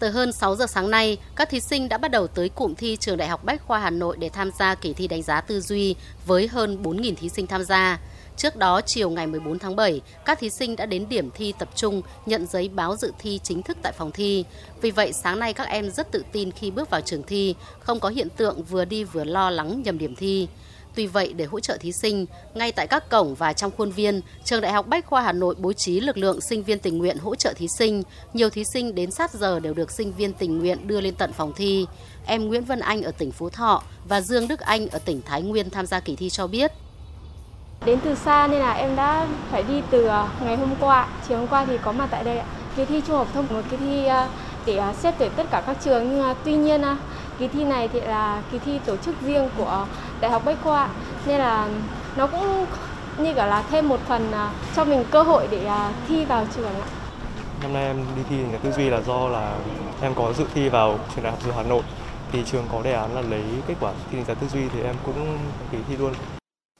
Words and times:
Từ 0.00 0.10
hơn 0.10 0.32
6 0.32 0.56
giờ 0.56 0.66
sáng 0.66 0.90
nay, 0.90 1.18
các 1.36 1.50
thí 1.50 1.60
sinh 1.60 1.88
đã 1.88 1.98
bắt 1.98 2.10
đầu 2.10 2.26
tới 2.26 2.48
cụm 2.48 2.74
thi 2.74 2.96
Trường 3.00 3.16
Đại 3.16 3.28
học 3.28 3.44
Bách 3.44 3.62
khoa 3.66 3.78
Hà 3.78 3.90
Nội 3.90 4.16
để 4.20 4.28
tham 4.28 4.50
gia 4.58 4.74
kỳ 4.74 4.92
thi 4.92 5.08
đánh 5.08 5.22
giá 5.22 5.40
tư 5.40 5.60
duy 5.60 5.94
với 6.26 6.48
hơn 6.48 6.82
4.000 6.82 7.14
thí 7.14 7.28
sinh 7.28 7.46
tham 7.46 7.64
gia. 7.64 8.00
Trước 8.36 8.56
đó, 8.56 8.80
chiều 8.86 9.10
ngày 9.10 9.26
14 9.26 9.58
tháng 9.58 9.76
7, 9.76 10.00
các 10.24 10.38
thí 10.38 10.50
sinh 10.50 10.76
đã 10.76 10.86
đến 10.86 11.06
điểm 11.08 11.30
thi 11.34 11.52
tập 11.58 11.68
trung 11.74 12.02
nhận 12.26 12.46
giấy 12.46 12.68
báo 12.68 12.96
dự 12.96 13.12
thi 13.18 13.40
chính 13.42 13.62
thức 13.62 13.76
tại 13.82 13.92
phòng 13.92 14.10
thi. 14.10 14.44
Vì 14.80 14.90
vậy, 14.90 15.12
sáng 15.12 15.38
nay 15.38 15.52
các 15.52 15.68
em 15.68 15.90
rất 15.90 16.12
tự 16.12 16.24
tin 16.32 16.50
khi 16.50 16.70
bước 16.70 16.90
vào 16.90 17.00
trường 17.00 17.22
thi, 17.22 17.54
không 17.80 18.00
có 18.00 18.08
hiện 18.08 18.28
tượng 18.36 18.62
vừa 18.62 18.84
đi 18.84 19.04
vừa 19.04 19.24
lo 19.24 19.50
lắng 19.50 19.82
nhầm 19.84 19.98
điểm 19.98 20.16
thi. 20.16 20.48
Tuy 20.94 21.06
vậy, 21.06 21.32
để 21.32 21.44
hỗ 21.44 21.60
trợ 21.60 21.76
thí 21.80 21.92
sinh, 21.92 22.26
ngay 22.54 22.72
tại 22.72 22.86
các 22.86 23.10
cổng 23.10 23.34
và 23.34 23.52
trong 23.52 23.70
khuôn 23.76 23.90
viên, 23.90 24.20
Trường 24.44 24.60
Đại 24.60 24.72
học 24.72 24.86
Bách 24.88 25.06
khoa 25.06 25.22
Hà 25.22 25.32
Nội 25.32 25.54
bố 25.58 25.72
trí 25.72 26.00
lực 26.00 26.18
lượng 26.18 26.40
sinh 26.40 26.62
viên 26.62 26.78
tình 26.78 26.98
nguyện 26.98 27.18
hỗ 27.18 27.34
trợ 27.34 27.52
thí 27.56 27.66
sinh. 27.78 28.02
Nhiều 28.34 28.50
thí 28.50 28.64
sinh 28.72 28.94
đến 28.94 29.10
sát 29.10 29.34
giờ 29.34 29.60
đều 29.60 29.74
được 29.74 29.90
sinh 29.90 30.12
viên 30.12 30.32
tình 30.32 30.58
nguyện 30.58 30.88
đưa 30.88 31.00
lên 31.00 31.14
tận 31.14 31.32
phòng 31.32 31.52
thi. 31.56 31.86
Em 32.26 32.48
Nguyễn 32.48 32.64
Vân 32.64 32.80
Anh 32.80 33.02
ở 33.02 33.10
tỉnh 33.10 33.32
Phú 33.32 33.50
Thọ 33.50 33.82
và 34.08 34.20
Dương 34.20 34.48
Đức 34.48 34.60
Anh 34.60 34.88
ở 34.88 34.98
tỉnh 34.98 35.22
Thái 35.22 35.42
Nguyên 35.42 35.70
tham 35.70 35.86
gia 35.86 36.00
kỳ 36.00 36.16
thi 36.16 36.30
cho 36.30 36.46
biết. 36.46 36.72
Đến 37.84 37.98
từ 38.04 38.14
xa 38.14 38.46
nên 38.46 38.60
là 38.60 38.72
em 38.72 38.96
đã 38.96 39.26
phải 39.50 39.62
đi 39.62 39.82
từ 39.90 40.06
ờ, 40.06 40.28
ngày 40.44 40.56
hôm 40.56 40.74
qua, 40.80 41.08
chiều 41.28 41.38
hôm 41.38 41.46
qua 41.46 41.64
thì 41.64 41.78
có 41.82 41.92
mặt 41.92 42.08
tại 42.10 42.24
đây 42.24 42.38
ạ. 42.38 42.46
Kỳ 42.76 42.84
thi 42.84 43.02
trung 43.06 43.16
học 43.16 43.28
thông 43.34 43.46
một 43.50 43.62
kỳ 43.70 43.76
thi 43.76 44.06
ờ, 44.06 44.28
để 44.66 44.76
ờ, 44.76 44.92
xét 44.92 45.14
tuyển 45.18 45.32
tất 45.36 45.46
cả 45.50 45.62
các 45.66 45.76
trường 45.84 46.10
nhưng 46.10 46.34
tuy 46.44 46.52
nhiên 46.52 46.82
kỳ 47.38 47.48
thi 47.48 47.64
này 47.64 47.88
thì 47.88 48.00
là 48.00 48.42
kỳ 48.52 48.58
thi 48.58 48.78
tổ 48.86 48.96
chức 48.96 49.14
riêng 49.22 49.48
của 49.56 49.86
Đại 50.20 50.30
học 50.30 50.42
Bách 50.44 50.56
khoa 50.64 50.88
nên 51.26 51.38
là 51.38 51.68
nó 52.16 52.26
cũng 52.26 52.66
như 53.18 53.34
cả 53.34 53.46
là 53.46 53.62
thêm 53.70 53.88
một 53.88 54.00
phần 54.08 54.32
à, 54.32 54.50
cho 54.76 54.84
mình 54.84 55.04
cơ 55.10 55.22
hội 55.22 55.48
để 55.50 55.64
à, 55.66 55.92
thi 56.08 56.24
vào 56.24 56.46
trường 56.56 56.80
ạ. 56.80 56.86
Năm 57.62 57.72
nay 57.72 57.86
em 57.86 57.96
đi 58.16 58.22
thi 58.30 58.36
nhà 58.36 58.58
tư 58.62 58.72
duy 58.72 58.90
là 58.90 59.00
do 59.00 59.28
là 59.28 59.56
em 60.02 60.14
có 60.14 60.32
dự 60.32 60.44
thi 60.54 60.68
vào 60.68 60.98
trường 61.14 61.24
đại 61.24 61.32
học 61.32 61.42
Dược 61.42 61.54
Hà 61.56 61.62
Nội 61.62 61.82
thì 62.32 62.42
trường 62.44 62.64
có 62.72 62.82
đề 62.82 62.92
án 62.92 63.14
là 63.14 63.20
lấy 63.20 63.42
kết 63.66 63.74
quả 63.80 63.92
thi 64.10 64.16
đánh 64.16 64.26
giá 64.26 64.34
tư 64.34 64.48
duy 64.48 64.60
thì 64.72 64.82
em 64.82 64.94
cũng 65.06 65.38
kỳ 65.72 65.78
thi 65.88 65.96
luôn. 65.96 66.12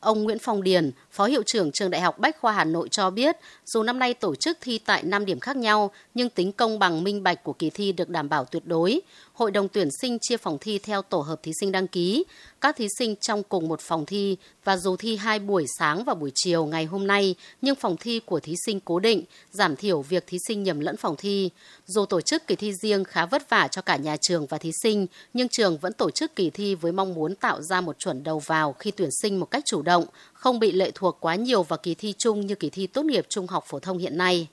Ông 0.00 0.24
Nguyễn 0.24 0.38
Phong 0.38 0.62
Điền, 0.62 0.90
Phó 1.10 1.26
Hiệu 1.26 1.42
trưởng 1.46 1.72
Trường 1.72 1.90
Đại 1.90 2.00
học 2.00 2.18
Bách 2.18 2.40
khoa 2.40 2.52
Hà 2.52 2.64
Nội 2.64 2.88
cho 2.90 3.10
biết, 3.10 3.36
dù 3.66 3.82
năm 3.82 3.98
nay 3.98 4.14
tổ 4.14 4.34
chức 4.34 4.58
thi 4.60 4.78
tại 4.78 5.02
5 5.02 5.24
điểm 5.24 5.40
khác 5.40 5.56
nhau, 5.56 5.90
nhưng 6.14 6.28
tính 6.28 6.52
công 6.52 6.78
bằng 6.78 7.04
minh 7.04 7.22
bạch 7.22 7.44
của 7.44 7.52
kỳ 7.52 7.70
thi 7.70 7.92
được 7.92 8.08
đảm 8.08 8.28
bảo 8.28 8.44
tuyệt 8.44 8.66
đối. 8.66 9.00
Hội 9.32 9.50
đồng 9.50 9.68
tuyển 9.68 9.88
sinh 10.00 10.18
chia 10.18 10.36
phòng 10.36 10.58
thi 10.60 10.78
theo 10.78 11.02
tổ 11.02 11.20
hợp 11.20 11.42
thí 11.42 11.52
sinh 11.60 11.72
đăng 11.72 11.86
ký. 11.86 12.24
Các 12.60 12.76
thí 12.76 12.88
sinh 12.98 13.16
trong 13.16 13.42
cùng 13.42 13.68
một 13.68 13.80
phòng 13.80 14.06
thi 14.06 14.36
và 14.64 14.76
dù 14.76 14.96
thi 14.96 15.16
hai 15.16 15.38
buổi 15.38 15.66
sáng 15.78 16.04
và 16.04 16.14
buổi 16.14 16.32
chiều 16.34 16.66
ngày 16.66 16.84
hôm 16.84 17.06
nay, 17.06 17.34
nhưng 17.62 17.74
phòng 17.74 17.96
thi 18.00 18.20
của 18.26 18.40
thí 18.40 18.54
sinh 18.66 18.80
cố 18.80 18.98
định, 18.98 19.24
giảm 19.50 19.76
thiểu 19.76 20.02
việc 20.02 20.26
thí 20.26 20.38
sinh 20.48 20.62
nhầm 20.62 20.80
lẫn 20.80 20.96
phòng 20.96 21.16
thi. 21.18 21.50
Dù 21.86 22.06
tổ 22.06 22.20
chức 22.20 22.46
kỳ 22.46 22.56
thi 22.56 22.72
riêng 22.82 23.04
khá 23.04 23.26
vất 23.26 23.50
vả 23.50 23.68
cho 23.68 23.82
cả 23.82 23.96
nhà 23.96 24.16
trường 24.16 24.46
và 24.46 24.58
thí 24.58 24.70
sinh, 24.82 25.06
nhưng 25.34 25.48
trường 25.48 25.78
vẫn 25.78 25.92
tổ 25.92 26.10
chức 26.10 26.36
kỳ 26.36 26.50
thi 26.50 26.74
với 26.74 26.92
mong 26.92 27.14
muốn 27.14 27.34
tạo 27.34 27.62
ra 27.62 27.80
một 27.80 27.98
chuẩn 27.98 28.22
đầu 28.24 28.38
vào 28.38 28.72
khi 28.72 28.90
tuyển 28.90 29.10
sinh 29.22 29.40
một 29.40 29.46
cách 29.46 29.62
chủ 29.66 29.82
động, 29.86 30.04
không 30.32 30.58
bị 30.58 30.72
lệ 30.72 30.90
thuộc 30.94 31.16
quá 31.20 31.34
nhiều 31.34 31.62
vào 31.62 31.78
kỳ 31.82 31.94
thi 31.94 32.14
chung 32.18 32.40
như 32.40 32.54
kỳ 32.54 32.70
thi 32.70 32.86
tốt 32.86 33.04
nghiệp 33.04 33.26
trung 33.28 33.46
học 33.46 33.64
phổ 33.66 33.78
thông 33.78 33.98
hiện 33.98 34.18
nay. 34.18 34.48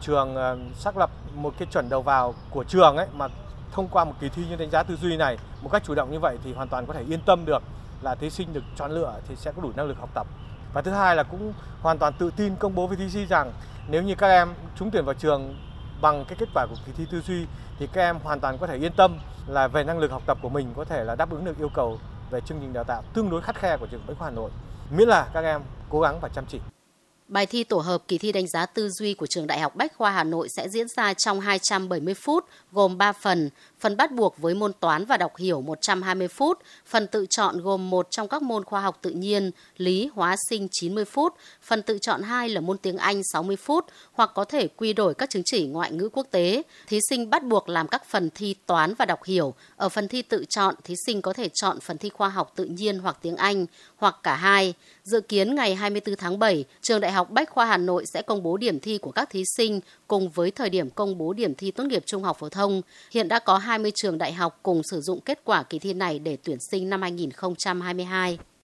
Trường 0.00 0.34
ờ, 0.34 0.58
xác 0.78 0.96
lập 0.96 1.10
một 1.34 1.54
cái 1.58 1.68
chuẩn 1.72 1.88
đầu 1.88 2.02
vào 2.02 2.34
của 2.50 2.64
trường 2.64 2.96
ấy 2.96 3.06
mà 3.12 3.28
thông 3.72 3.88
qua 3.88 4.04
một 4.04 4.12
kỳ 4.20 4.28
thi 4.28 4.42
như 4.50 4.56
đánh 4.56 4.70
giá 4.70 4.82
tư 4.82 4.96
duy 4.96 5.16
này 5.16 5.38
một 5.62 5.68
cách 5.72 5.82
chủ 5.86 5.94
động 5.94 6.12
như 6.12 6.18
vậy 6.18 6.38
thì 6.44 6.52
hoàn 6.52 6.68
toàn 6.68 6.86
có 6.86 6.92
thể 6.92 7.04
yên 7.08 7.20
tâm 7.26 7.44
được 7.44 7.62
là 8.02 8.14
thí 8.14 8.30
sinh 8.30 8.52
được 8.52 8.62
chọn 8.76 8.90
lựa 8.92 9.14
thì 9.28 9.36
sẽ 9.36 9.52
có 9.56 9.62
đủ 9.62 9.72
năng 9.76 9.86
lực 9.86 9.98
học 9.98 10.10
tập. 10.14 10.26
Và 10.74 10.82
thứ 10.82 10.90
hai 10.90 11.16
là 11.16 11.22
cũng 11.22 11.52
hoàn 11.82 11.98
toàn 11.98 12.12
tự 12.18 12.30
tin 12.36 12.56
công 12.56 12.74
bố 12.74 12.86
với 12.86 12.96
thí 12.96 13.10
sinh 13.10 13.26
rằng 13.26 13.52
nếu 13.88 14.02
như 14.02 14.14
các 14.14 14.28
em 14.28 14.54
trúng 14.78 14.90
tuyển 14.90 15.04
vào 15.04 15.14
trường 15.14 15.56
bằng 16.00 16.24
cái 16.28 16.36
kết 16.38 16.48
quả 16.54 16.66
của 16.66 16.76
kỳ 16.86 16.92
thi 16.96 17.04
tư 17.10 17.20
duy 17.20 17.46
thì 17.78 17.86
các 17.92 18.00
em 18.00 18.18
hoàn 18.22 18.40
toàn 18.40 18.58
có 18.58 18.66
thể 18.66 18.76
yên 18.76 18.92
tâm 18.96 19.18
là 19.46 19.68
về 19.68 19.84
năng 19.84 19.98
lực 19.98 20.10
học 20.10 20.22
tập 20.26 20.38
của 20.42 20.48
mình 20.48 20.68
có 20.76 20.84
thể 20.84 21.04
là 21.04 21.14
đáp 21.14 21.30
ứng 21.30 21.44
được 21.44 21.58
yêu 21.58 21.68
cầu 21.74 21.98
về 22.30 22.40
chương 22.40 22.58
trình 22.60 22.72
đào 22.72 22.84
tạo 22.84 23.02
tương 23.14 23.30
đối 23.30 23.40
khắt 23.40 23.56
khe 23.56 23.76
của 23.76 23.86
trường 23.86 24.00
Bách 24.06 24.18
khoa 24.18 24.28
Hà 24.28 24.34
Nội. 24.34 24.50
Miễn 24.90 25.08
là 25.08 25.28
các 25.32 25.44
em 25.44 25.60
cố 25.88 26.00
gắng 26.00 26.20
và 26.20 26.28
chăm 26.28 26.44
chỉ. 26.48 26.60
Bài 27.28 27.46
thi 27.46 27.64
tổ 27.64 27.78
hợp 27.78 28.02
kỳ 28.08 28.18
thi 28.18 28.32
đánh 28.32 28.46
giá 28.46 28.66
tư 28.66 28.88
duy 28.88 29.14
của 29.14 29.26
trường 29.26 29.46
Đại 29.46 29.60
học 29.60 29.76
Bách 29.76 29.96
khoa 29.96 30.10
Hà 30.10 30.24
Nội 30.24 30.48
sẽ 30.56 30.68
diễn 30.68 30.88
ra 30.88 31.14
trong 31.14 31.40
270 31.40 32.14
phút, 32.14 32.44
gồm 32.72 32.98
3 32.98 33.12
phần. 33.12 33.50
Phần 33.80 33.96
bắt 33.96 34.12
buộc 34.12 34.38
với 34.38 34.54
môn 34.54 34.72
toán 34.80 35.04
và 35.04 35.16
đọc 35.16 35.36
hiểu 35.36 35.60
120 35.60 36.28
phút, 36.28 36.58
phần 36.86 37.06
tự 37.06 37.26
chọn 37.30 37.60
gồm 37.60 37.90
một 37.90 38.06
trong 38.10 38.28
các 38.28 38.42
môn 38.42 38.64
khoa 38.64 38.80
học 38.80 38.98
tự 39.02 39.10
nhiên, 39.10 39.50
lý, 39.76 40.10
hóa 40.14 40.36
sinh 40.50 40.68
90 40.70 41.04
phút, 41.04 41.34
phần 41.62 41.82
tự 41.82 41.98
chọn 41.98 42.22
hai 42.22 42.48
là 42.48 42.60
môn 42.60 42.78
tiếng 42.78 42.96
Anh 42.96 43.22
60 43.32 43.56
phút 43.56 43.84
hoặc 44.12 44.30
có 44.34 44.44
thể 44.44 44.68
quy 44.68 44.92
đổi 44.92 45.14
các 45.14 45.30
chứng 45.30 45.42
chỉ 45.44 45.66
ngoại 45.66 45.92
ngữ 45.92 46.08
quốc 46.08 46.26
tế. 46.30 46.62
Thí 46.86 46.98
sinh 47.10 47.30
bắt 47.30 47.44
buộc 47.44 47.68
làm 47.68 47.88
các 47.88 48.04
phần 48.04 48.30
thi 48.34 48.54
toán 48.66 48.94
và 48.94 49.04
đọc 49.04 49.24
hiểu. 49.24 49.54
Ở 49.76 49.88
phần 49.88 50.08
thi 50.08 50.22
tự 50.22 50.44
chọn, 50.48 50.74
thí 50.84 50.94
sinh 51.06 51.22
có 51.22 51.32
thể 51.32 51.48
chọn 51.54 51.80
phần 51.80 51.98
thi 51.98 52.08
khoa 52.08 52.28
học 52.28 52.52
tự 52.56 52.64
nhiên 52.64 52.98
hoặc 52.98 53.16
tiếng 53.22 53.36
Anh 53.36 53.66
hoặc 53.96 54.16
cả 54.22 54.34
hai. 54.34 54.74
Dự 55.04 55.20
kiến 55.20 55.54
ngày 55.54 55.74
24 55.74 56.16
tháng 56.16 56.38
7, 56.38 56.64
trường 56.82 57.00
Đại 57.00 57.12
học 57.12 57.15
học 57.16 57.30
Bách 57.30 57.50
khoa 57.50 57.66
Hà 57.66 57.76
Nội 57.76 58.06
sẽ 58.06 58.22
công 58.22 58.42
bố 58.42 58.56
điểm 58.56 58.80
thi 58.80 58.98
của 58.98 59.10
các 59.10 59.30
thí 59.30 59.42
sinh 59.56 59.80
cùng 60.06 60.30
với 60.30 60.50
thời 60.50 60.70
điểm 60.70 60.90
công 60.90 61.18
bố 61.18 61.32
điểm 61.32 61.54
thi 61.54 61.70
tốt 61.70 61.84
nghiệp 61.84 62.02
trung 62.06 62.22
học 62.22 62.36
phổ 62.40 62.48
thông. 62.48 62.82
Hiện 63.10 63.28
đã 63.28 63.38
có 63.38 63.58
20 63.58 63.92
trường 63.94 64.18
đại 64.18 64.32
học 64.32 64.60
cùng 64.62 64.82
sử 64.90 65.00
dụng 65.00 65.20
kết 65.20 65.40
quả 65.44 65.62
kỳ 65.62 65.78
thi 65.78 65.92
này 65.92 66.18
để 66.18 66.36
tuyển 66.44 66.58
sinh 66.70 66.90
năm 66.90 67.02
2022. 67.02 68.38